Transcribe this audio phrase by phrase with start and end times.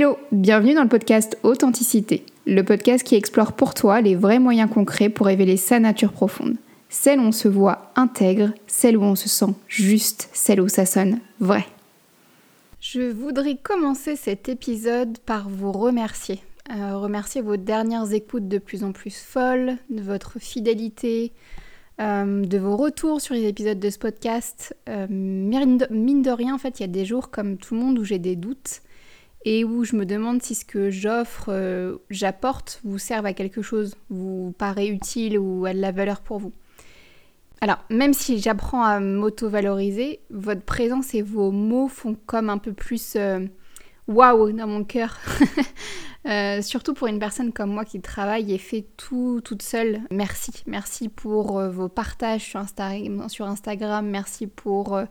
[0.00, 4.70] Hello, bienvenue dans le podcast Authenticité, le podcast qui explore pour toi les vrais moyens
[4.70, 6.54] concrets pour révéler sa nature profonde.
[6.88, 10.86] Celle où on se voit intègre, celle où on se sent juste, celle où ça
[10.86, 11.66] sonne vrai.
[12.78, 16.44] Je voudrais commencer cet épisode par vous remercier.
[16.70, 21.32] Euh, remercier vos dernières écoutes de plus en plus folles, de votre fidélité,
[22.00, 24.76] euh, de vos retours sur les épisodes de ce podcast.
[24.88, 27.98] Euh, mine de rien, en fait, il y a des jours comme tout le monde
[27.98, 28.82] où j'ai des doutes
[29.44, 33.62] et où je me demande si ce que j'offre, euh, j'apporte, vous serve à quelque
[33.62, 36.52] chose, vous paraît utile ou a de la valeur pour vous.
[37.60, 42.72] Alors, même si j'apprends à m'auto-valoriser, votre présence et vos mots font comme un peu
[42.72, 43.16] plus
[44.08, 45.18] waouh dans mon cœur.
[46.26, 50.00] Euh, surtout pour une personne comme moi qui travaille et fait tout toute seule.
[50.10, 50.50] Merci.
[50.66, 52.50] Merci pour euh, vos partages
[53.28, 54.06] sur, Instagram.
[54.06, 55.04] Merci pour euh,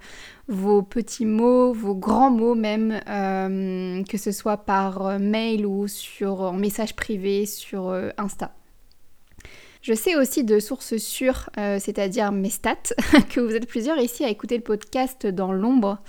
[0.48, 3.00] vos petits mots, vos grands mots même,
[4.04, 5.88] que ce soit par mail ou
[6.22, 8.54] en message privé sur Insta.
[9.82, 12.94] Je sais aussi de sources sûres, c'est-à-dire mes stats,
[13.30, 16.00] que vous êtes plusieurs ici à écouter le podcast dans l'ombre.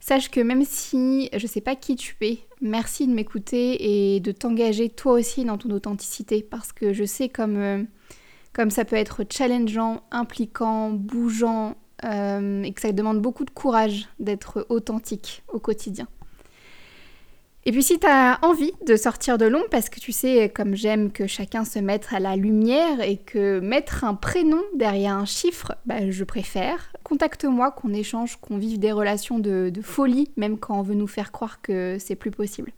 [0.00, 4.32] Sache que même si je sais pas qui tu es, merci de m'écouter et de
[4.32, 7.82] t'engager toi aussi dans ton authenticité parce que je sais comme, euh,
[8.52, 14.08] comme ça peut être challengeant, impliquant, bougeant euh, et que ça demande beaucoup de courage
[14.20, 16.06] d'être authentique au quotidien.
[17.68, 20.76] Et puis si tu as envie de sortir de l'ombre, parce que tu sais, comme
[20.76, 25.24] j'aime que chacun se mette à la lumière et que mettre un prénom derrière un
[25.24, 30.78] chiffre, bah, je préfère, contacte-moi, qu'on échange, qu'on vive des relations de, folie, même quand
[30.78, 32.70] on veut nous faire croire que c'est plus possible.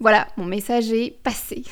[0.00, 1.64] Voilà, mon message est passé.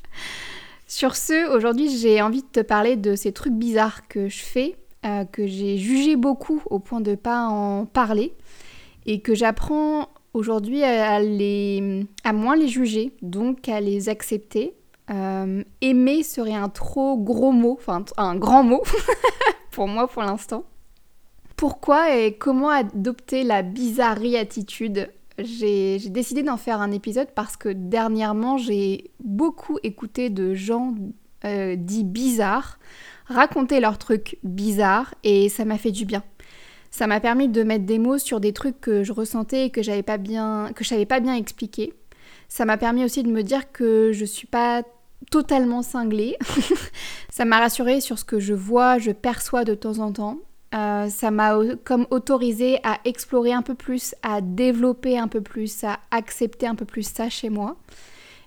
[0.86, 4.76] Sur ce, aujourd'hui j'ai envie de te parler de ces trucs bizarres que je fais,
[5.04, 8.32] euh, que j'ai jugé beaucoup au point de pas en parler,
[9.04, 11.20] et que j'apprends aujourd'hui à,
[12.32, 14.74] moins les juger, donc à les accepter.
[15.10, 18.82] Euh, aimer serait un trop gros mot, enfin un grand mot
[19.72, 20.64] pour moi pour l'instant.
[21.56, 25.10] Pourquoi et comment adopter la bizarrerie attitude?
[25.38, 30.94] J'ai décidé d'en faire un épisode parce que dernièrement j'ai beaucoup écouté de gens
[31.44, 32.78] euh, dits bizarres
[33.30, 36.22] raconter leurs trucs bizarres et ça m'a fait du bien
[36.90, 39.82] ça m'a permis de mettre des mots sur des trucs que je ressentais et que
[39.82, 41.92] j'avais pas bien, que je savais pas bien expliquer.
[42.48, 44.82] Ça m'a permis aussi de me dire que je suis pas
[45.30, 46.36] totalement cinglée.
[47.30, 50.38] ça m'a rassurée sur ce que je vois, je perçois de temps en temps.
[50.74, 55.84] Euh, ça m'a comme autorisé à explorer un peu plus, à développer un peu plus,
[55.84, 57.76] à accepter un peu plus ça chez moi.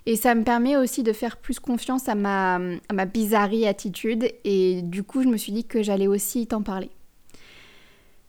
[0.06, 4.30] Et ça me permet aussi de faire plus confiance à ma, à ma bizarrerie attitude.
[4.44, 6.90] Et du coup, je me suis dit que j'allais aussi t'en parler.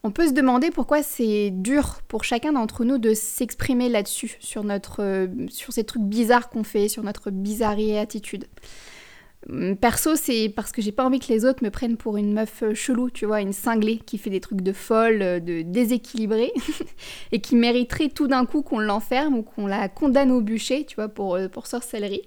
[0.05, 4.63] On peut se demander pourquoi c'est dur pour chacun d'entre nous de s'exprimer là-dessus, sur,
[4.63, 8.45] notre, euh, sur ces trucs bizarres qu'on fait, sur notre bizarrerie attitude.
[9.49, 12.33] Hum, perso, c'est parce que j'ai pas envie que les autres me prennent pour une
[12.33, 15.63] meuf euh, chelou, tu vois, une cinglée qui fait des trucs de folle, euh, de
[15.63, 16.53] déséquilibrée,
[17.31, 20.97] et qui mériterait tout d'un coup qu'on l'enferme ou qu'on la condamne au bûcher, tu
[20.97, 22.21] vois, pour, pour sorcellerie.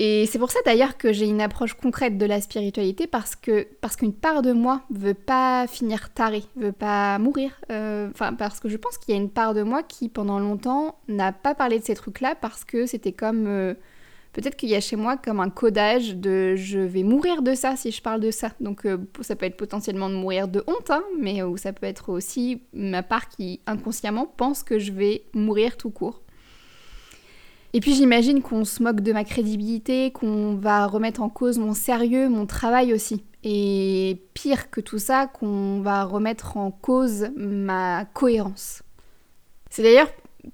[0.00, 3.66] Et c'est pour ça d'ailleurs que j'ai une approche concrète de la spiritualité parce que
[3.80, 7.50] parce qu'une part de moi veut pas finir tarée, veut pas mourir.
[7.72, 10.38] Euh, enfin parce que je pense qu'il y a une part de moi qui pendant
[10.38, 13.74] longtemps n'a pas parlé de ces trucs-là parce que c'était comme euh,
[14.34, 17.74] peut-être qu'il y a chez moi comme un codage de je vais mourir de ça
[17.74, 18.52] si je parle de ça.
[18.60, 22.10] Donc euh, ça peut être potentiellement de mourir de honte, hein, mais ça peut être
[22.10, 26.22] aussi ma part qui inconsciemment pense que je vais mourir tout court.
[27.74, 31.74] Et puis j'imagine qu'on se moque de ma crédibilité, qu'on va remettre en cause mon
[31.74, 33.24] sérieux, mon travail aussi.
[33.44, 38.82] Et pire que tout ça, qu'on va remettre en cause ma cohérence.
[39.70, 40.10] C'est d'ailleurs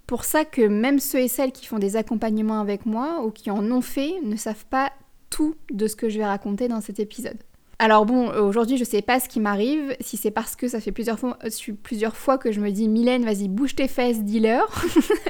[0.06, 3.50] pour ça que même ceux et celles qui font des accompagnements avec moi ou qui
[3.50, 4.92] en ont fait ne savent pas
[5.30, 7.38] tout de ce que je vais raconter dans cet épisode.
[7.78, 10.92] Alors bon, aujourd'hui je sais pas ce qui m'arrive, si c'est parce que ça fait
[10.92, 14.84] plusieurs fois, euh, que je me dis Mylène, vas-y bouge tes fesses, dis-leur,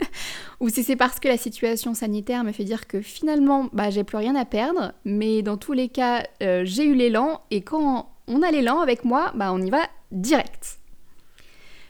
[0.61, 4.05] ou si c'est parce que la situation sanitaire me fait dire que finalement bah j'ai
[4.05, 8.11] plus rien à perdre, mais dans tous les cas euh, j'ai eu l'élan et quand
[8.27, 10.79] on a l'élan avec moi, bah on y va direct.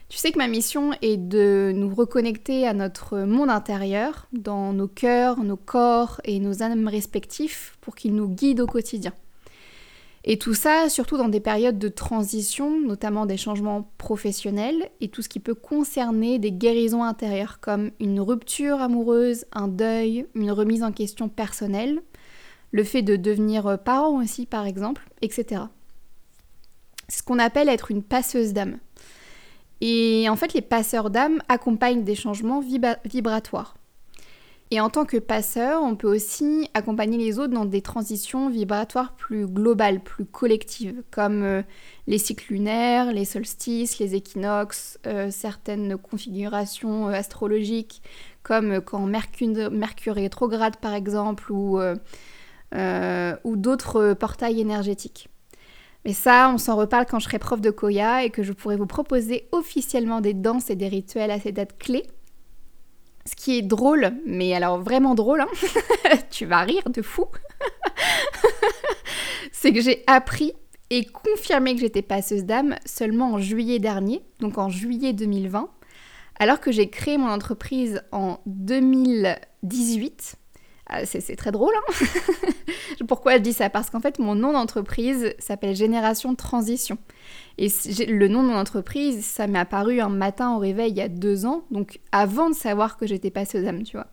[0.07, 4.87] Tu sais que ma mission est de nous reconnecter à notre monde intérieur, dans nos
[4.87, 9.13] cœurs, nos corps et nos âmes respectifs pour qu'ils nous guident au quotidien.
[10.27, 15.21] Et tout ça, surtout dans des périodes de transition, notamment des changements professionnels et tout
[15.21, 20.81] ce qui peut concerner des guérisons intérieures comme une rupture amoureuse, un deuil, une remise
[20.81, 22.01] en question personnelle,
[22.71, 25.61] le fait de devenir parent aussi par exemple, etc.
[27.07, 28.79] Ce qu'on appelle être une passeuse d'âme.
[29.79, 32.63] Et en fait, les passeurs d'âme accompagnent des changements
[33.05, 33.75] vibratoires.
[34.71, 39.13] Et en tant que passeur, on peut aussi accompagner les autres dans des transitions vibratoires
[39.13, 41.61] plus globales, plus collectives, comme euh,
[42.07, 48.01] les cycles lunaires, les solstices, les équinoxes, euh, certaines configurations euh, astrologiques,
[48.41, 51.79] comme quand Mercure, Mercure rétrograde par exemple, ou
[53.55, 55.29] d'autres portails énergétiques.
[56.05, 58.77] Mais ça, on s'en reparle quand je serai prof de Koya et que je pourrai
[58.77, 62.05] vous proposer officiellement des danses et des rituels à ces dates clés.
[63.27, 65.47] Ce qui est drôle, mais alors vraiment drôle, hein
[66.29, 67.25] tu vas rire de fou,
[69.51, 70.53] c'est que j'ai appris
[70.91, 75.69] et confirmé que j'étais passeuse d'âme seulement en juillet dernier, donc en juillet 2020,
[76.37, 80.37] alors que j'ai créé mon entreprise en 2018
[80.87, 82.05] ah, c'est très drôle, hein.
[83.07, 83.71] Pourquoi je dis ça?
[83.71, 86.99] Parce qu'en fait, mon nom d'entreprise s'appelle Génération Transition.
[87.57, 87.69] Et
[88.07, 91.07] le nom de mon entreprise, ça m'est apparu un matin au réveil il y a
[91.07, 94.07] deux ans, donc avant de savoir que j'étais passeuse d'âme, tu vois.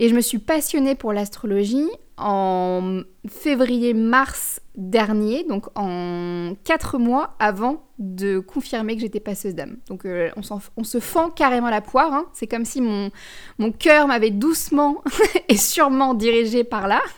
[0.00, 1.88] Et je me suis passionnée pour l'astrologie
[2.18, 9.78] en février-mars dernier, donc en quatre mois avant de confirmer que j'étais passeuse d'âme.
[9.88, 10.30] Donc euh,
[10.76, 12.12] on, se fend carrément la poire.
[12.12, 12.26] Hein.
[12.32, 13.10] C'est comme si mon,
[13.58, 15.02] mon cœur m'avait doucement
[15.48, 17.02] et sûrement dirigé par là.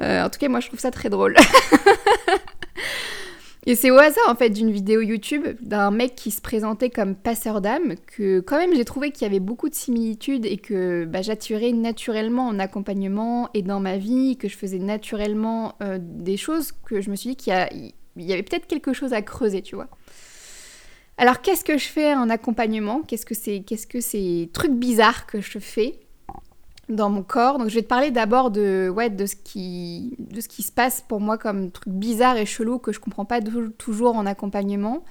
[0.00, 1.36] Euh, en tout cas, moi je trouve ça très drôle.
[3.66, 7.14] Et c'est au hasard en fait d'une vidéo YouTube d'un mec qui se présentait comme
[7.14, 11.04] passeur d'âme que quand même j'ai trouvé qu'il y avait beaucoup de similitudes et que
[11.04, 16.38] bah, j'attirais naturellement en accompagnement et dans ma vie, que je faisais naturellement euh, des
[16.38, 17.52] choses que je me suis dit qu'il
[18.16, 19.88] y, y avait peut-être quelque chose à creuser, tu vois.
[21.18, 23.02] Alors qu'est-ce que je fais en accompagnement?
[23.02, 26.00] Qu'est-ce que c'est Qu'est-ce que ces trucs bizarres que je fais?
[26.90, 27.58] Dans mon corps.
[27.58, 30.72] Donc je vais te parler d'abord de, ouais, de, ce qui, de ce qui se
[30.72, 33.40] passe pour moi comme truc bizarre et chelou que je comprends pas
[33.78, 35.04] toujours en accompagnement.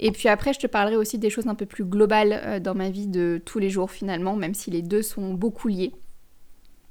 [0.00, 2.74] Et puis après, je te parlerai aussi des choses un peu plus globales euh, dans
[2.74, 5.92] ma vie de tous les jours finalement, même si les deux sont beaucoup liés.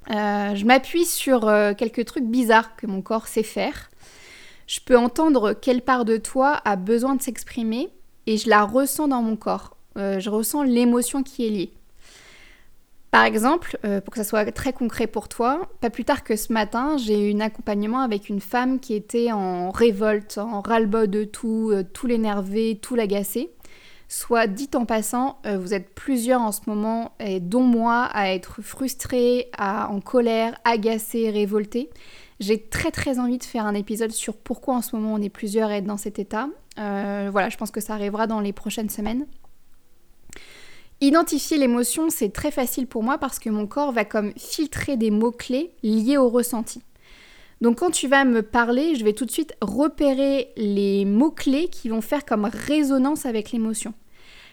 [0.09, 3.89] Euh, je m'appuie sur euh, quelques trucs bizarres que mon corps sait faire.
[4.67, 7.89] Je peux entendre quelle part de toi a besoin de s'exprimer
[8.27, 9.75] et je la ressens dans mon corps.
[9.95, 11.73] je ressens l'émotion qui est liée.
[13.13, 16.35] Par exemple, euh, pour que ça soit très concret pour toi, pas plus tard que
[16.35, 21.07] ce matin, j'ai eu un accompagnement avec une femme qui était en révolte, en ras-le-bol
[21.07, 23.51] de tout, euh, tout l'énerver, tout l'agacer.
[24.09, 28.33] Soit dit en passant, euh, vous êtes plusieurs en ce moment, et dont moi, à
[28.33, 31.91] être frustrée, à, en colère, agacée, révoltée.
[32.39, 35.29] J'ai très très envie de faire un épisode sur pourquoi en ce moment on est
[35.29, 36.49] plusieurs à être dans cet état.
[36.77, 39.27] voilà, je pense que ça arrivera dans les prochaines semaines.
[41.03, 45.11] Identifier l'émotion, c'est très facile pour moi parce que mon corps va comme filtrer des
[45.11, 46.81] mots-clés liés au ressenti.
[47.59, 51.89] Donc quand tu vas me parler, je vais tout de suite repérer les mots-clés qui
[51.89, 53.93] vont faire comme résonance avec l'émotion.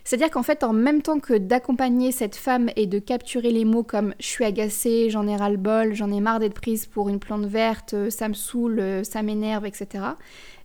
[0.03, 3.85] C'est-à-dire qu'en fait, en même temps que d'accompagner cette femme et de capturer les mots
[3.85, 7.47] comme je suis agacée, j'en ai ras-le-bol, j'en ai marre d'être prise pour une plante
[7.47, 10.05] verte, ça me saoule, ça m'énerve, etc.,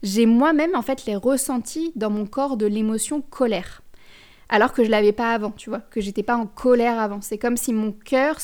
[0.02, 3.84] j'ai moi-même en fait les ressentis dans mon corps de l'émotion colère
[4.50, 7.22] alors que je l'avais pas avant, tu vois, que j'étais pas en colère avant.
[7.22, 8.38] C'est comme si mon cœur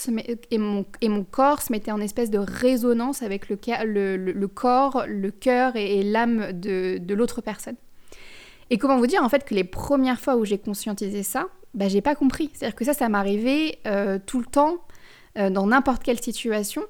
[0.50, 3.57] et, mon, et mon corps se mettaient en espèce de résonance avec le,
[4.18, 7.75] le, corps, le cœur et, l'âme de, l'autre personne.
[8.69, 11.88] Et comment vous dire en fait que les premières fois où j'ai conscientisé ça, bah
[11.88, 12.50] j'ai pas compris.
[12.53, 14.77] C'est-à-dire que ça, ça m'arrivait euh, tout le temps,
[15.38, 16.81] euh, dans n'importe quelle situation,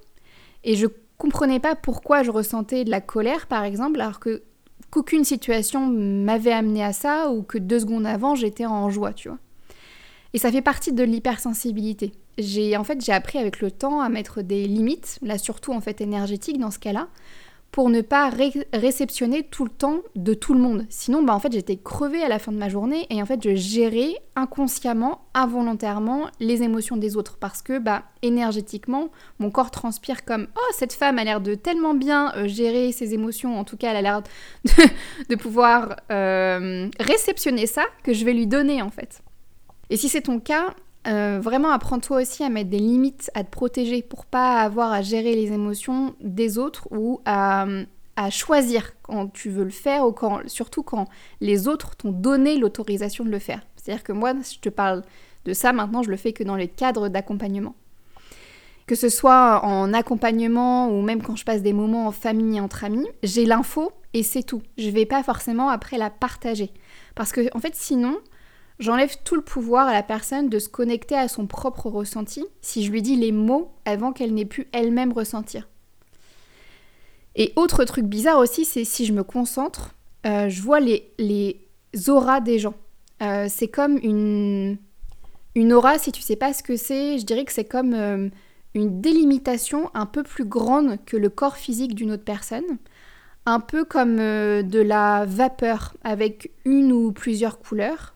[0.63, 0.87] et je
[1.17, 4.43] comprenais pas pourquoi je ressentais de la colère, par exemple, alors que
[4.91, 9.29] qu'aucune situation m'avait amené à ça ou que deux secondes avant j'étais en joie, tu
[9.29, 9.39] vois.
[10.33, 12.13] Et ça fait partie de l'hypersensibilité.
[12.37, 15.81] J'ai en fait j'ai appris avec le temps à mettre des limites, là surtout en
[15.81, 17.07] fait énergétiques dans ce cas-là,
[17.71, 18.29] pour ne pas
[18.73, 20.85] réceptionner tout le temps de tout le monde.
[20.89, 23.41] Sinon, bah, en fait, j'étais crevée à la fin de ma journée et en fait,
[23.41, 29.09] je gérais inconsciemment, involontairement les émotions des autres parce que, bah, énergétiquement,
[29.39, 33.13] mon corps transpire comme Oh, cette femme a l'air de tellement bien euh, gérer ses
[33.13, 34.21] émotions, en tout cas, elle a l'air
[35.29, 39.21] de, pouvoir euh, réceptionner ça que je vais lui donner en fait.
[39.89, 40.75] Et si c'est ton cas,
[41.07, 45.01] euh, vraiment apprends-toi aussi à mettre des limites, à te protéger pour pas avoir à
[45.01, 47.65] gérer les émotions des autres ou à,
[48.29, 51.07] choisir quand tu veux le faire ou quand, surtout quand
[51.39, 53.61] les autres t'ont donné l'autorisation de le faire.
[53.75, 55.01] C'est-à-dire que moi, si je te parle
[55.45, 57.73] de ça maintenant, je le fais que dans les cadres d'accompagnement.
[58.85, 62.83] Que ce soit en accompagnement ou même quand je passe des moments en famille entre
[62.83, 64.61] amis, j'ai l'info et c'est tout.
[64.77, 66.69] Je vais pas forcément après la partager.
[67.15, 68.19] Parce que en fait, sinon,
[68.81, 72.83] J'enlève tout le pouvoir à la personne de se connecter à son propre ressenti si
[72.83, 75.69] je lui dis les mots avant qu'elle n'ait pu elle-même ressentir.
[77.35, 79.93] Et autre truc bizarre aussi, c'est si je me concentre,
[80.25, 81.61] euh, je vois les, les
[82.07, 82.73] auras des gens.
[83.21, 84.79] Euh, c'est comme une,
[85.53, 88.29] Une aura, si tu sais pas ce que c'est, je dirais que c'est comme euh,
[88.73, 92.79] une délimitation un peu plus grande que le corps physique d'une autre personne.
[93.45, 98.15] Un peu comme de la vapeur avec une ou plusieurs couleurs.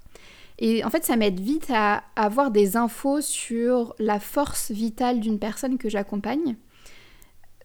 [0.59, 5.39] Et en fait, ça m'aide vite à avoir des infos sur la force vitale d'une
[5.39, 6.55] personne que j'accompagne.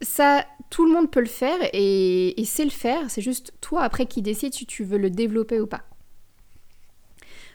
[0.01, 3.09] Ça, tout le monde peut le faire et, et sait le faire.
[3.09, 5.83] C'est juste toi après qui décides si tu veux le développer ou pas.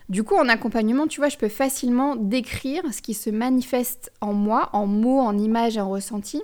[0.09, 4.33] Du coup, en accompagnement, tu vois, je peux facilement décrire ce qui se manifeste en
[4.33, 6.43] moi, en mots, en images, en ressentis.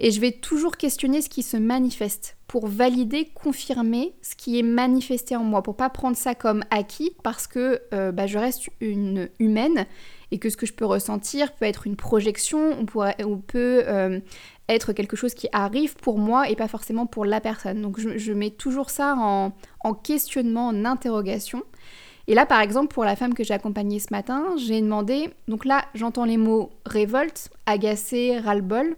[0.00, 4.62] Et je vais toujours questionner ce qui se manifeste pour valider, confirmer ce qui est
[4.62, 8.68] manifesté en moi, pour pas prendre ça comme acquis parce que euh, bah, je reste
[8.80, 9.86] une humaine
[10.30, 14.20] et que ce que je peux ressentir peut être une projection ou, peut euh,
[14.68, 17.82] être quelque chose qui arrive pour moi et pas forcément pour la personne.
[17.82, 21.64] Donc je, mets toujours ça en, en questionnement, en interrogation.
[22.28, 25.64] Et là, par exemple, pour la femme que j'ai accompagnée ce matin, j'ai demandé, donc
[25.64, 28.96] là, j'entends les mots révolte, agacé, ras-le-bol.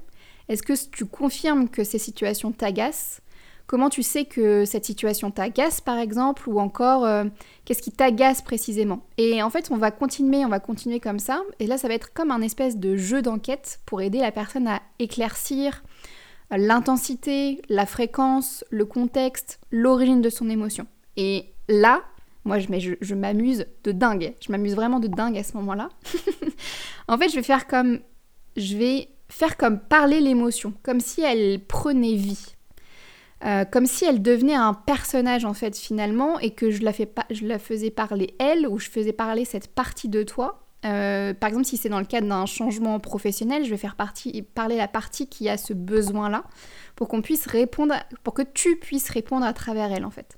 [0.51, 3.21] Est-ce que tu confirmes que ces situations t'agacent?
[3.69, 7.25] Comment tu sais que cette situation t'agace, par exemple, ou encore euh,
[7.65, 9.07] qu'est-ce qui t'agace précisément?
[9.17, 11.41] Et en fait, on va continuer, on va continuer comme ça.
[11.61, 14.67] Et là, ça va être comme un espèce de jeu d'enquête pour aider la personne
[14.67, 15.85] à éclaircir
[16.51, 20.89] l'intensité, la fréquence, le contexte, l'origine de son émotion.
[21.17, 22.03] Et là,
[22.45, 22.67] moi, je,
[23.01, 24.35] je, m'amuse de dingue.
[24.45, 25.91] Je m'amuse vraiment de dingue à ce moment-là.
[27.09, 28.01] en fait, je vais faire comme.
[28.57, 32.57] Je vais faire comme parler l'émotion, comme si elle prenait vie.
[33.47, 37.11] Euh, comme si elle devenait un personnage en fait finalement et que je la, fais
[37.31, 40.67] je la faisais parler elle ou je faisais parler cette partie de toi.
[40.85, 44.43] Euh, par exemple, si c'est dans le cadre d'un changement professionnel, je vais faire partie,
[44.43, 46.45] parler la partie qui a ce besoin-là
[46.97, 47.95] pour qu'on puisse répondre,
[48.25, 50.37] pour que tu puisses répondre à travers elle en fait.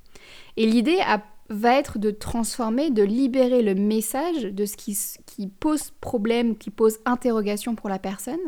[0.57, 1.21] Et l'idée, à
[1.53, 6.99] va être de transformer, de libérer le message de ce qui, pose problème, qui pose
[7.05, 8.41] interrogation pour la personne.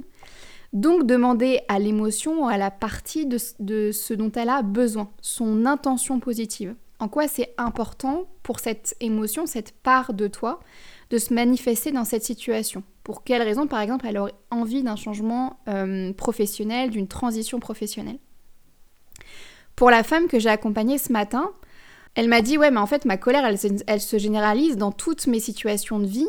[0.73, 5.67] Donc demander à l'émotion, à la partie de, de, ce dont elle a besoin, son
[5.67, 6.75] intention positive.
[6.99, 10.61] En quoi c'est important pour cette émotion, cette part de toi,
[11.11, 12.83] de se manifester dans cette situation?
[13.05, 18.19] Pour quelle raison, par exemple, elle aurait envie d'un changement euh, professionnel, d'une transition professionnelle?
[19.77, 21.53] Pour la femme que j'ai accompagnée ce matin,
[22.15, 25.41] elle m'a dit, ouais, mais en fait, ma colère, elle, se généralise dans toutes mes
[25.41, 26.29] situations de vie.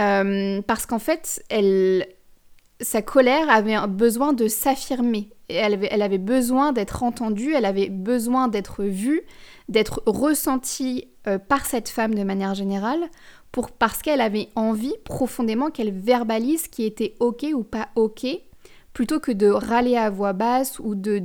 [0.00, 2.06] Euh, parce qu'en fait, elle,
[2.80, 5.30] sa colère avait besoin de s'affirmer.
[5.48, 9.22] Elle avait, elle avait besoin d'être entendue, elle avait besoin d'être vue,
[9.68, 13.08] d'être ressentie euh, par cette femme de manière générale,
[13.52, 18.26] pour, parce qu'elle avait envie profondément qu'elle verbalise ce qui était ok ou pas ok
[18.94, 21.18] plutôt que de râler à voix basse ou de,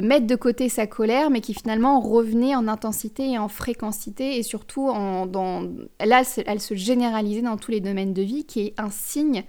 [0.00, 4.42] mettre de côté sa colère, mais qui finalement revenait en intensité et en fréquencité, et
[4.42, 5.26] surtout en,
[5.98, 9.42] là, elle se généralisait dans tous les domaines de vie, qui est un signe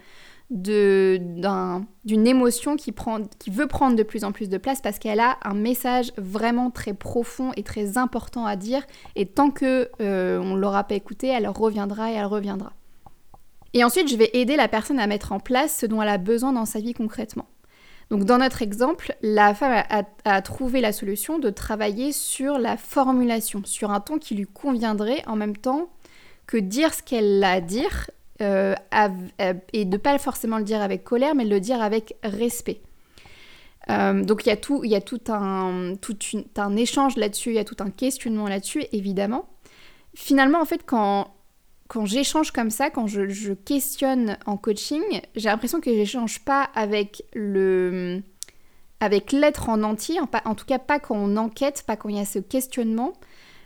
[0.50, 5.20] d'une émotion qui, prend, qui veut prendre de plus en plus de place parce qu'elle
[5.20, 8.84] a un message vraiment très profond et très important à dire,
[9.16, 12.72] et tant que euh, on l'aura pas écouté, elle reviendra et elle reviendra.
[13.74, 16.18] Et ensuite, je vais aider la personne à mettre en place ce dont elle a
[16.18, 17.48] besoin dans sa vie concrètement.
[18.10, 19.84] Donc dans notre exemple, la femme
[20.26, 25.24] a, trouvé la solution de travailler sur la formulation, sur un ton qui lui conviendrait
[25.28, 25.90] en même temps
[26.48, 28.10] que dire ce qu'elle a à dire
[28.42, 28.74] euh,
[29.74, 32.82] et de pas forcément le dire avec colère, mais le dire avec respect.
[33.92, 38.48] Euh, donc il y a tout un échange là-dessus, il y a tout un questionnement
[38.48, 39.48] là-dessus, évidemment.
[40.16, 41.28] Finalement, en fait, quand
[41.90, 45.02] quand j'échange comme ça, quand je, questionne en coaching,
[45.36, 48.22] j'ai l'impression que j'échange pas avec le
[49.02, 52.20] avec l'être en entier, en, tout cas pas quand on enquête, pas quand il y
[52.20, 53.14] a ce questionnement,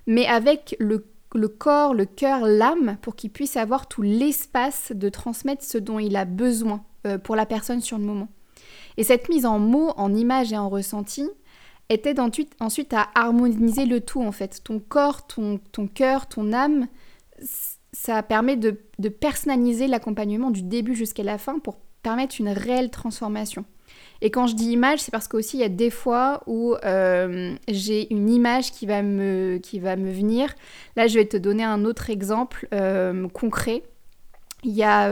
[0.06, 1.04] mais avec le,
[1.48, 6.16] corps, le cœur, l'âme, pour qu'il puisse avoir tout l'espace de transmettre ce dont il
[6.18, 8.28] a besoin euh, pour la personne sur le moment.
[8.98, 11.28] Et cette mise en mots, en images et en ressenti
[11.90, 14.64] était ensuite, ensuite à harmoniser le tout en fait.
[14.64, 15.60] Ton corps, ton
[15.96, 16.88] cœur, ton âme,
[18.06, 23.64] ça permet de, personnaliser l'accompagnement du début jusqu'à la fin pour permettre une réelle transformation.
[24.22, 27.56] Et quand je dis image, c'est parce qu'aussi il y a des fois où euh,
[27.70, 30.54] j'ai une image qui va, me, qui va me venir.
[30.98, 33.84] Là, je vais te donner un autre exemple euh, concret.
[34.66, 35.08] Il y a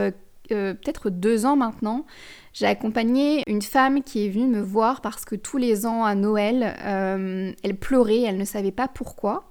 [0.50, 2.04] euh, peut-être deux ans maintenant,
[2.52, 6.14] j'ai accompagné une femme qui est venue me voir parce que tous les ans à
[6.14, 6.76] Noël,
[7.62, 9.50] elle pleurait, elle ne savait pas pourquoi.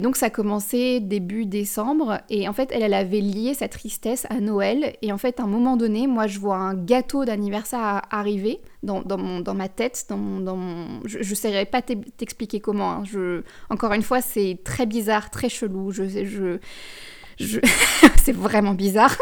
[0.00, 4.26] Donc ça a commencé début décembre et en fait elle, elle avait lié sa tristesse
[4.28, 8.02] à Noël et en fait à un moment donné moi je vois un gâteau d'anniversaire
[8.10, 12.92] arriver dans, mon, dans, ma tête, dans mon, je ne saurais pas t'expliquer comment.
[12.92, 13.04] Hein.
[13.04, 16.58] Je, encore une fois c'est très bizarre, très chelou, je, je,
[18.22, 19.16] c'est vraiment bizarre.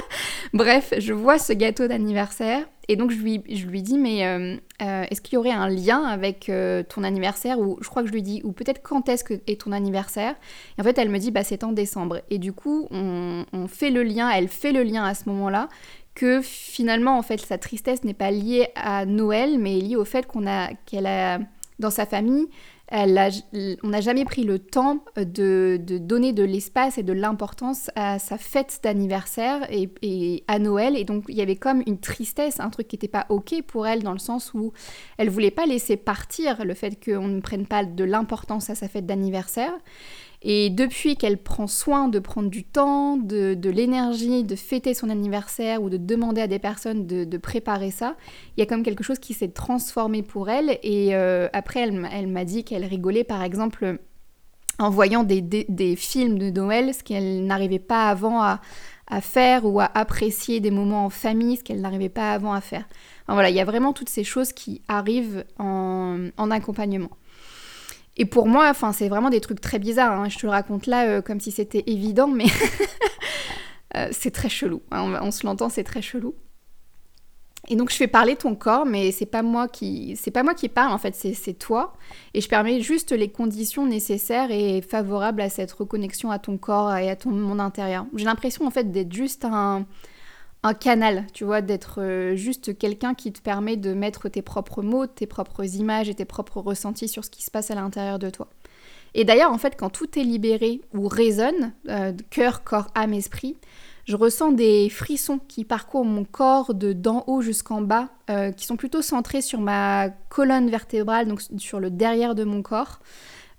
[0.52, 4.56] Bref, je vois ce gâteau d'anniversaire et donc je lui, je lui dis mais euh,
[4.82, 8.08] euh, est-ce qu'il y aurait un lien avec euh, ton anniversaire ou je crois que
[8.08, 10.34] je lui dis ou peut-être quand est-ce que est ton anniversaire?
[10.76, 13.90] Et en fait elle me dit bah c'est en décembre et du coup on, fait
[13.90, 15.68] le lien, elle fait le lien à ce moment-là
[16.16, 20.26] que finalement en fait sa tristesse n'est pas liée à Noël mais liée au fait
[20.26, 21.38] qu'on a qu'elle a
[21.78, 22.48] dans sa famille
[22.92, 28.36] on n'a jamais pris le temps de, donner de l'espace et de l'importance à sa
[28.36, 30.96] fête d'anniversaire et, à Noël.
[30.96, 33.86] Et donc, il y avait comme une tristesse, un truc qui n'était pas OK pour
[33.86, 34.72] elle, dans le sens où
[35.18, 38.88] elle voulait pas laisser partir le fait qu'on ne prenne pas de l'importance à sa
[38.88, 39.72] fête d'anniversaire.
[40.42, 45.82] Et depuis qu'elle prend soin de prendre du temps, de, l'énergie, de fêter son anniversaire
[45.82, 48.16] ou de demander à des personnes de, préparer ça,
[48.56, 50.78] il y a comme quelque chose qui s'est transformé pour elle.
[50.82, 53.98] Et euh, après, elle, m'a dit qu'elle rigolait par exemple
[54.78, 58.60] en voyant des, films de Noël, ce qu'elle n'arrivait pas avant à,
[59.20, 62.88] faire ou à apprécier des moments en famille, ce qu'elle n'arrivait pas avant à faire.
[63.28, 67.10] voilà, il y a vraiment toutes ces choses qui arrivent en accompagnement.
[68.20, 70.12] Et pour moi, enfin, c'est vraiment des trucs très bizarres.
[70.12, 70.28] Hein.
[70.28, 72.44] Je te le raconte là euh, comme si c'était évident, mais
[73.96, 74.82] euh, c'est très chelou.
[74.90, 75.18] Hein.
[75.22, 76.34] On, se l'entend, c'est très chelou.
[77.68, 80.52] Et donc je fais parler ton corps, mais c'est pas moi qui, c'est pas moi
[80.52, 81.94] qui parle en fait, c'est toi.
[82.34, 86.94] Et je permets juste les conditions nécessaires et favorables à cette reconnexion à ton corps
[86.96, 88.04] et à ton monde intérieur.
[88.14, 89.86] J'ai l'impression en fait d'être juste un,
[90.62, 94.82] un canal, tu vois, d'être euh, juste quelqu'un qui te permet de mettre tes propres
[94.82, 98.18] mots, tes propres images et tes propres ressentis sur ce qui se passe à l'intérieur
[98.18, 98.48] de toi.
[99.14, 103.56] Et d'ailleurs, en fait, quand tout est libéré ou résonne, euh, cœur, corps, âme, esprit,
[104.04, 108.66] je ressens des frissons qui parcourent mon corps de d'en haut jusqu'en bas, euh, qui
[108.66, 113.00] sont plutôt centrés sur ma colonne vertébrale, donc sur le derrière de mon corps.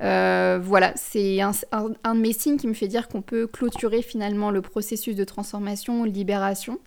[0.01, 4.51] Euh, voilà, c'est un, de mes signes qui me fait dire qu'on peut clôturer finalement
[4.51, 6.79] le processus de transformation, libération.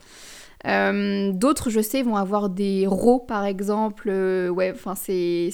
[0.67, 4.09] Euh, d'autres, je sais, vont avoir des rots, par exemple.
[4.09, 5.53] Euh, ouais, enfin, c'est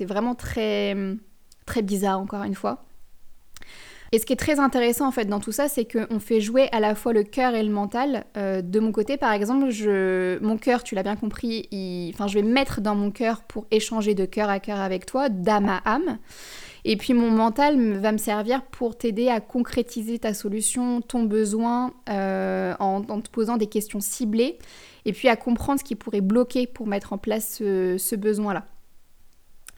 [0.00, 0.96] vraiment très,
[1.66, 2.84] très bizarre, encore une fois.
[4.12, 6.68] Et ce qui est très intéressant en fait dans tout ça, c'est qu'on fait jouer
[6.72, 8.24] à la fois le cœur et le mental.
[8.34, 10.36] de mon côté, par exemple, je...
[10.42, 11.68] mon cœur, tu l'as bien compris,
[12.12, 15.28] enfin, je vais mettre dans mon cœur pour échanger de cœur à cœur avec toi,
[15.28, 16.18] d'âme à âme.
[16.84, 21.92] Et puis mon mental va me servir pour t'aider à concrétiser ta solution, ton besoin,
[22.08, 24.58] euh, en, te posant des questions ciblées,
[25.04, 28.64] et puis à comprendre ce qui pourrait bloquer pour mettre en place ce, besoin-là.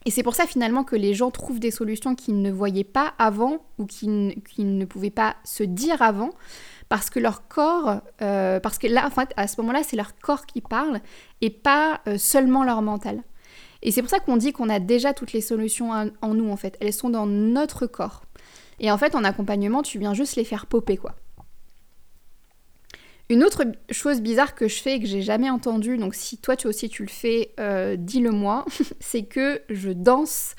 [0.05, 3.13] Et c'est pour ça finalement que les gens trouvent des solutions qu'ils ne voyaient pas
[3.17, 6.31] avant ou qu'ils ne pouvaient pas se dire avant,
[6.89, 10.17] parce que leur corps, euh, parce que là, en fait, à ce moment-là, c'est leur
[10.19, 10.99] corps qui parle
[11.41, 13.23] et pas euh, seulement leur mental.
[13.83, 16.57] Et c'est pour ça qu'on dit qu'on a déjà toutes les solutions en nous, en
[16.57, 16.77] fait.
[16.79, 18.23] Elles sont dans notre corps.
[18.79, 21.15] Et en fait, en accompagnement, tu viens juste les faire popper, quoi.
[23.29, 26.57] Une autre chose bizarre que je fais et que j'ai jamais entendue, donc si toi
[26.57, 28.65] tu aussi tu le fais, euh, dis-le moi,
[28.99, 30.55] c'est que je danse.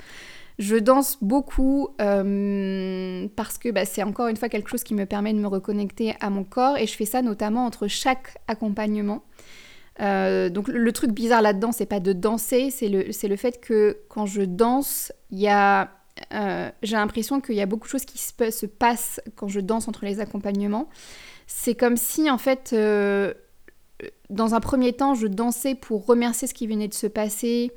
[0.57, 5.05] Je danse beaucoup euh, parce que bah, c'est encore une fois quelque chose qui me
[5.05, 9.21] permet de me reconnecter à mon corps et je fais ça notamment entre chaque accompagnement.
[10.01, 13.97] Euh, donc le, truc bizarre là-dedans, c'est pas de danser, c'est le, le, fait que
[14.09, 15.91] quand je danse, il y a,
[16.33, 19.61] euh, j'ai l'impression qu'il y a beaucoup de choses qui se, se, passent quand je
[19.61, 20.89] danse entre les accompagnements.
[21.47, 23.33] C'est comme si en fait, euh,
[24.29, 27.71] dans un premier temps, je dansais pour remercier ce qui venait de se passer,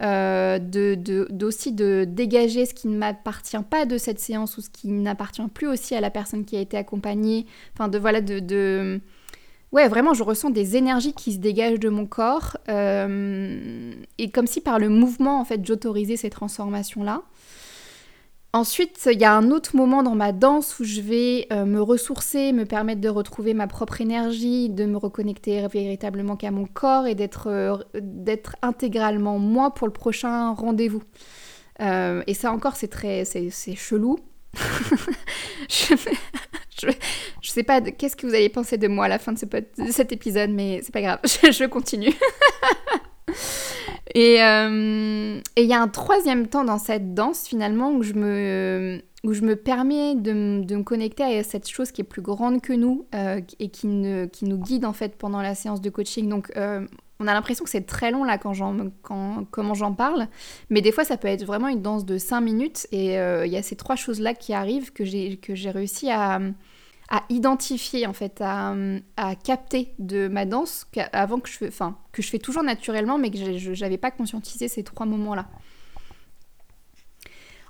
[0.00, 0.58] de,
[0.94, 4.88] de, d'aussi de dégager ce qui ne m'appartient pas de cette séance ou ce qui
[4.88, 7.44] n'appartient plus aussi à la personne qui a été accompagnée.
[7.74, 9.00] Enfin, de voilà, de
[9.72, 12.56] ouais, vraiment, je ressens des énergies qui se dégagent de mon corps.
[12.68, 17.22] Euh, et comme si par le mouvement, en fait, j'autorisais ces transformations-là.
[18.52, 21.80] Ensuite, il y a un autre moment dans ma danse où je vais euh, me
[21.80, 27.06] ressourcer, me permettre de retrouver ma propre énergie, de me reconnecter véritablement qu'à mon corps
[27.06, 27.76] et d'être euh,
[28.60, 31.02] intégralement moi pour le prochain rendez-vous.
[31.78, 34.18] et ça encore, c'est très, c'est chelou.
[35.68, 35.94] je,
[36.80, 39.46] je, sais pas qu'est-ce que vous allez penser de moi à la fin de, ce,
[39.90, 42.14] cet épisode, mais c'est pas grave, je, continue.
[44.16, 49.00] Euh, et il y a un troisième temps dans cette danse finalement où je me,
[49.24, 52.72] où je me permets de, me connecter à cette chose qui est plus grande que
[52.72, 56.28] nous euh, et qui nous guide en fait pendant la séance de coaching.
[56.28, 56.86] Donc euh,
[57.20, 60.26] on a l'impression que c'est très long là quand j'en, quand, comment j'en parle,
[60.70, 63.56] mais des fois ça peut être vraiment une danse de 5 minutes et il y
[63.56, 66.40] a ces trois choses là qui arrivent que j'ai, que j'ai réussi à
[67.10, 68.74] à identifier en fait, à,
[69.42, 73.58] capter de ma danse avant que je, enfin, que je fais toujours naturellement, mais que
[73.58, 75.46] je n'avais pas conscientisé ces trois moments-là.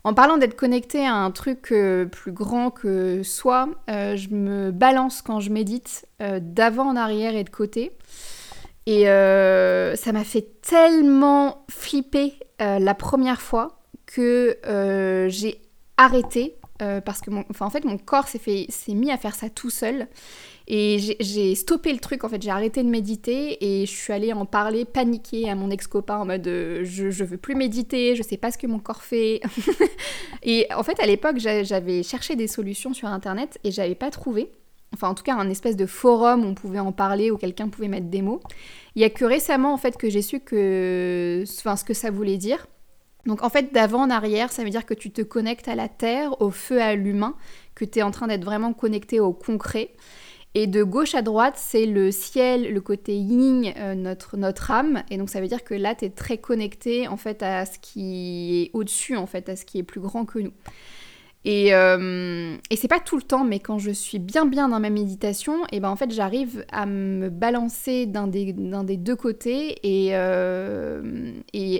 [0.02, 4.70] En parlant d'être connecté à un truc euh, plus grand que soi, euh, je me
[4.70, 7.92] balance quand je médite euh, d'avant en arrière et de côté.
[8.86, 14.58] Et ça m'a fait tellement flipper la première fois que
[15.28, 15.60] j'ai
[15.96, 16.56] arrêté
[17.04, 20.08] parce que mon, en fait mon corps s'est mis à faire ça tout seul
[20.72, 24.32] et j'ai stoppé le truc, en fait, j'ai arrêté de méditer et je suis allée
[24.32, 28.22] en parler, paniquer à mon ex-copain en mode euh, je, je veux plus méditer, je
[28.22, 29.40] sais pas ce que mon corps fait.
[30.44, 34.52] et en fait, à l'époque, j'avais cherché des solutions sur internet et j'avais pas trouvé.
[34.94, 37.68] Enfin, en tout cas, un espèce de forum où on pouvait en parler, où quelqu'un
[37.68, 38.40] pouvait mettre des mots.
[38.94, 42.12] Il y a que récemment, en fait, que j'ai su que, enfin, ce que ça
[42.12, 42.68] voulait dire.
[43.26, 45.88] Donc en fait, d'avant en arrière, ça veut dire que tu te connectes à la
[45.88, 47.34] terre, au feu, à l'humain,
[47.74, 49.90] que tu es en train d'être vraiment connecté au concret.
[50.54, 55.04] Et de gauche à droite, c'est le ciel, le côté yin, euh, notre, notre âme.
[55.08, 57.78] Et donc ça veut dire que là, tu es très connecté en fait à ce
[57.78, 60.52] qui est au-dessus, en fait, à ce qui est plus grand que nous.
[61.44, 64.80] Et, euh, et c'est pas tout le temps, mais quand je suis bien bien dans
[64.80, 69.78] ma méditation, et ben en fait j'arrive à me balancer d'un des, des, deux côtés
[69.82, 71.32] et, euh,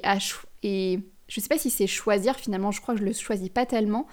[0.02, 0.16] à,
[0.62, 1.00] et
[1.30, 4.08] je sais pas si c'est choisir finalement, je crois que je le choisis pas tellement,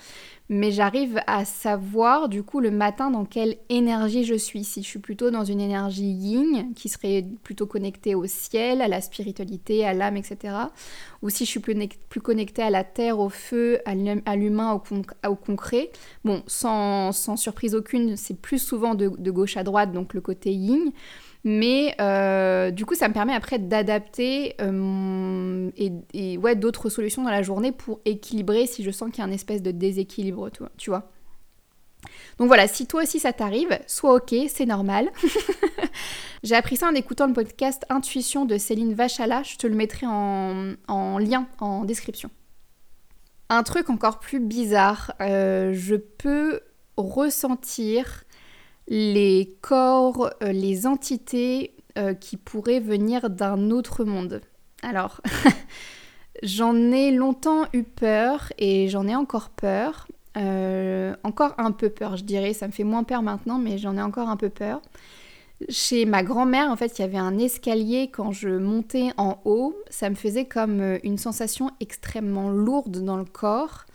[0.50, 4.64] mais j'arrive à savoir du coup le matin dans quelle énergie je suis.
[4.64, 8.88] Si je suis plutôt dans une énergie yin, qui serait plutôt connectée au ciel, à
[8.88, 10.54] la spiritualité, à l'âme, etc.
[11.24, 11.76] Ou si je suis plus,
[12.08, 13.96] plus connectée à la terre, au feu, à
[14.36, 14.80] l'humain,
[15.26, 15.90] au, concret.
[16.24, 20.54] Bon, sans, surprise aucune, c'est plus souvent de, de, gauche à droite, donc le côté
[20.54, 20.92] yin.
[21.44, 27.30] Mais euh, du coup, ça me permet après d'adapter euh, et, ouais, d'autres solutions dans
[27.30, 30.90] la journée pour équilibrer si je sens qu'il y a un espèce de déséquilibre, tu
[30.90, 31.12] vois.
[32.38, 35.10] Donc voilà, si toi aussi ça t'arrive, sois ok, c'est normal.
[36.44, 40.06] J'ai appris ça en écoutant le podcast Intuition de Céline Vachala, je te le mettrai
[40.06, 42.30] en, en lien en description.
[43.50, 46.60] Un truc encore plus bizarre, euh, je peux
[46.98, 48.24] ressentir
[48.88, 54.42] les corps, euh, les entités euh, qui pourraient venir d'un autre monde.
[54.82, 55.22] Alors,
[56.44, 60.08] j'en ai longtemps eu peur et j'en ai encore peur.
[60.38, 62.54] Euh, encore un peu peur, je dirais.
[62.54, 64.82] Ça me fait moins peur maintenant, mais j'en ai encore un peu peur.
[65.70, 69.76] Chez ma grand-mère, en fait, il y avait un escalier quand je montais en haut.
[69.90, 73.86] Ça me faisait comme une sensation extrêmement lourde dans le corps.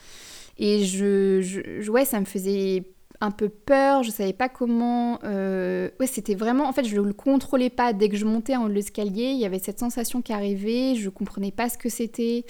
[0.58, 2.82] Et je, je ouais, ça me faisait
[3.22, 5.20] un peu peur, je savais pas comment.
[5.22, 5.88] Euh...
[6.00, 6.68] Ouais, c'était vraiment.
[6.68, 7.92] En fait, je le contrôlais pas.
[7.92, 10.96] Dès que je montais en haut de l'escalier, il y avait cette sensation qui arrivait,
[10.96, 12.44] je comprenais pas ce que c'était.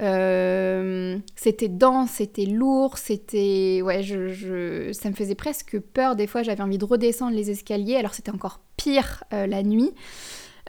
[0.00, 1.18] Euh...
[1.36, 3.80] C'était dense, c'était lourd, c'était.
[3.80, 6.16] Ouais, je, ça me faisait presque peur.
[6.16, 9.92] Des fois, j'avais envie de redescendre les escaliers, alors c'était encore pire euh, la nuit.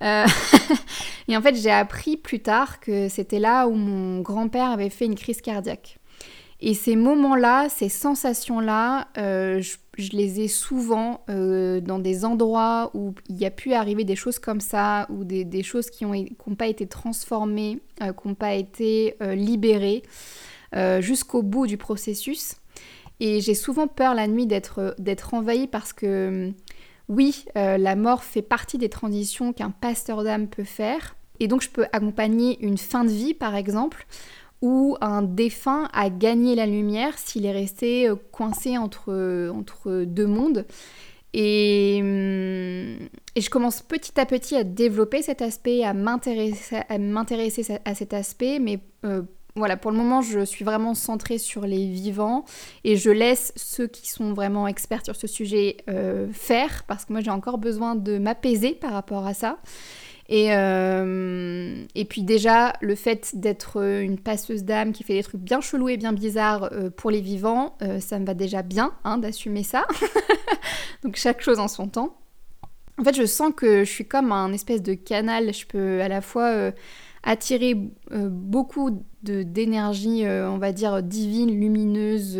[1.28, 5.06] Et en fait, j'ai appris plus tard que c'était là où mon grand-père avait fait
[5.06, 5.99] une crise cardiaque.
[6.62, 13.14] Et ces moments-là, ces sensations-là, euh, je, les ai souvent euh, dans des endroits où
[13.30, 16.68] il y a pu arriver des choses comme ça, ou des, choses qui n'ont pas
[16.68, 20.04] été transformées, euh, qui n'ont pas été libérées
[21.00, 22.56] jusqu'au bout du processus.
[23.22, 26.52] Et j'ai souvent peur la nuit d'être envahie parce que
[27.08, 31.16] oui, la mort fait partie des transitions qu'un pasteur d'âme peut faire.
[31.40, 34.06] Et donc je peux accompagner une fin de vie, par exemple,
[34.62, 40.28] où un défunt a gagné la lumière s'il est resté euh, coincé entre, entre deux
[40.28, 40.66] mondes.
[41.34, 46.82] Et, hum, et, je commence petit à petit à développer cet aspect, à m'intéresser
[47.86, 49.22] à, cet aspect, mais euh,
[49.56, 52.46] voilà, pour le moment, je suis vraiment centrée sur les vivants
[52.84, 57.14] et je laisse ceux qui sont vraiment experts sur ce sujet euh, faire, parce que
[57.14, 59.60] moi j'ai encore besoin de m'apaiser par rapport à ça.
[60.32, 65.42] Et, euh, et puis déjà, le fait d'être une passeuse d'âme qui fait des trucs
[65.42, 68.94] bien chelous et bien bizarres euh, pour les vivants, euh, ça me va déjà bien
[69.04, 69.88] hein, d'assumer ça.
[71.04, 72.16] Donc chaque chose en son temps.
[73.00, 75.52] En fait, je sens que je suis comme un espèce de canal.
[75.52, 76.72] Je peux à la fois
[77.24, 77.74] attirer
[78.12, 82.36] beaucoup d'énergie, on va dire, divine, lumineuse.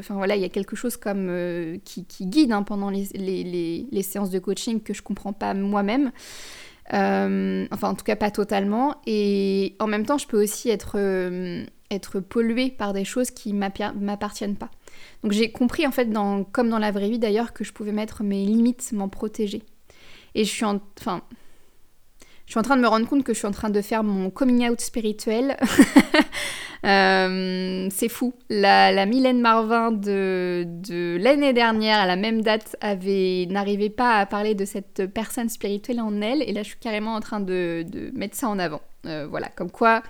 [0.00, 4.02] Enfin voilà, il y a quelque chose comme qui, guide hein, pendant les, les, les,
[4.02, 6.10] séances de coaching que je comprends pas moi-même.
[6.92, 8.96] Euh, enfin, en tout cas, pas totalement.
[9.06, 13.52] Et en même temps, je peux aussi être, euh, être polluée par des choses qui
[13.52, 14.70] m'appartiennent pas.
[15.22, 16.08] Donc j'ai compris, en fait,
[16.52, 19.62] comme dans la vraie vie d'ailleurs, que je pouvais mettre mes limites, m'en protéger.
[20.34, 20.80] Et je suis en...
[20.98, 21.22] Enfin,
[22.46, 24.02] je suis en train de me rendre compte que je suis en train de faire
[24.02, 25.56] mon coming out spirituel
[26.84, 28.32] Euh, c'est fou.
[28.48, 30.66] La, Mylène Marvin de,
[31.20, 36.00] l'année dernière, à la même date, avait n'arrivait pas à parler de cette personne spirituelle
[36.00, 38.80] en elle, et là je suis carrément en train de, mettre ça en avant.
[39.06, 40.02] Euh, voilà, comme quoi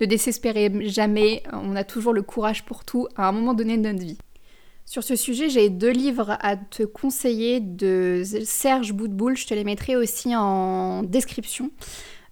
[0.00, 3.82] ne désespérez jamais, on a toujours le courage pour tout à un moment donné de
[3.82, 4.18] notre vie.
[4.86, 9.64] Sur ce sujet, j'ai deux livres à te conseiller de Serge Boudboul, je te les
[9.64, 11.70] mettrai aussi en description.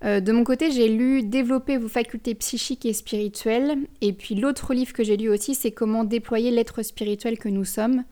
[0.04, 3.78] Euh, de mon côté, j'ai lu Développer vos facultés psychiques et spirituelles.
[4.00, 7.64] Et puis l'autre livre que j'ai lu aussi, c'est Comment déployer l'être spirituel que nous
[7.64, 8.04] sommes.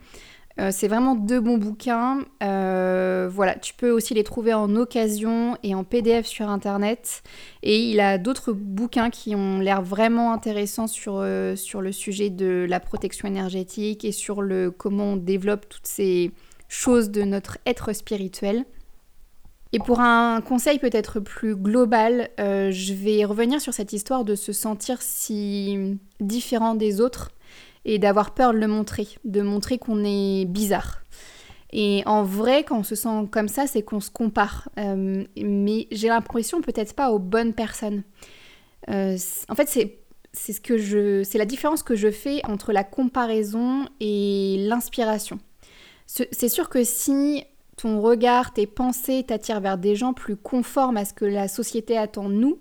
[0.60, 2.20] Euh, c'est vraiment deux bons bouquins.
[2.42, 7.22] Euh, voilà, tu peux aussi les trouver en occasion et en PDF sur internet.
[7.62, 12.66] Et il a d'autres bouquins qui ont l'air vraiment intéressants sur, sur le sujet de
[12.68, 16.30] la protection énergétique et sur le comment on développe toutes ces
[16.68, 18.64] choses de notre être spirituel.
[19.74, 24.52] Et pour un conseil peut-être plus global, je vais revenir sur cette histoire de se
[24.52, 27.32] sentir si différent des autres
[27.84, 31.04] et d'avoir peur de le montrer, de montrer qu'on est bizarre.
[31.72, 34.68] Et en vrai, quand on se sent comme ça, c'est qu'on se compare.
[34.78, 38.04] Euh, mais j'ai l'impression peut-être pas aux bonnes personnes.
[38.90, 39.98] Euh, en fait, c'est
[40.32, 45.38] c'est ce que je c'est la différence que je fais entre la comparaison et l'inspiration.
[46.06, 47.44] C'est sûr que si
[47.76, 51.96] ton regard, tes pensées t'attirent vers des gens plus conformes à ce que la société
[51.96, 52.58] attend de nous,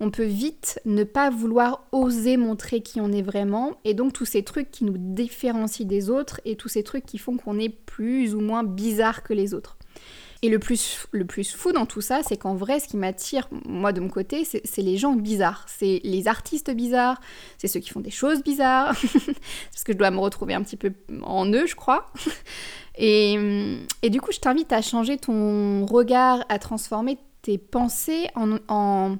[0.00, 4.24] on peut vite ne pas vouloir oser montrer qui on est vraiment, et donc tous
[4.24, 7.68] ces trucs qui nous différencient des autres, et tous ces trucs qui font qu'on est
[7.68, 9.76] plus ou moins bizarre que les autres.
[10.42, 13.48] Et le plus, le plus fou dans tout ça, c'est qu'en vrai, ce qui m'attire,
[13.66, 15.64] moi de mon côté, c'est les gens bizarres.
[15.68, 17.18] C'est les artistes bizarres,
[17.56, 18.94] c'est ceux qui font des choses bizarres,
[19.72, 22.12] parce que je dois me retrouver un petit peu en eux, je crois.
[22.96, 29.18] Et, et du coup, je t'invite à changer ton regard, à transformer tes pensées en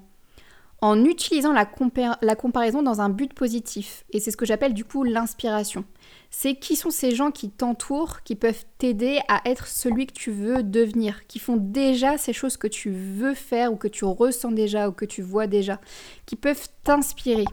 [0.85, 4.05] en utilisant la, comparaison dans un but positif.
[4.11, 5.87] Et c'est ce que j'appelle du coup l'inspiration.
[6.31, 10.31] C'est qui sont ces gens qui t'entourent, qui peuvent t'aider à être celui que tu
[10.31, 14.53] veux devenir, qui font déjà ces choses que tu veux faire ou que tu ressens
[14.53, 15.81] déjà ou que tu vois déjà,
[16.27, 17.47] qui peuvent t'inspirer.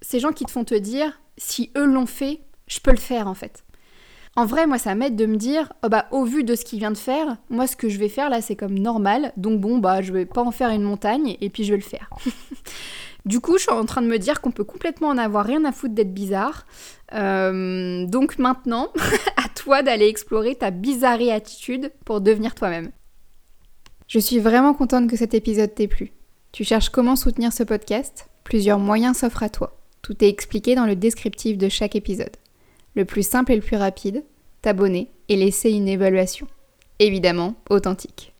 [0.00, 3.26] Ces gens qui te font te dire, si eux l'ont fait, je peux le faire
[3.26, 3.64] en fait.
[4.38, 6.78] En vrai, moi, ça m'aide de me dire, oh bah, au vu de ce qu'il
[6.78, 9.32] vient de faire, moi, ce que je vais faire là, c'est comme normal.
[9.38, 11.82] Donc bon, bah, je vais pas en faire une montagne et puis je vais le
[11.82, 12.10] faire.
[13.24, 15.64] du coup, je suis en train de me dire qu'on peut complètement en avoir rien
[15.64, 16.66] à foutre d'être bizarre.
[17.14, 18.92] Euh, donc maintenant,
[19.42, 22.90] à toi d'aller explorer ta bizarrerie attitude pour devenir toi-même.
[24.06, 26.12] Je suis vraiment contente que cet épisode t'ait plu.
[26.52, 28.28] Tu cherches comment soutenir ce podcast?
[28.44, 29.80] Plusieurs moyens s'offrent à toi.
[30.02, 32.36] Tout est expliqué dans le descriptif de chaque épisode
[32.96, 34.24] le plus simple et le plus rapide,
[34.62, 36.48] t'abonner et laisser une évaluation.
[36.98, 38.35] Évidemment, authentique.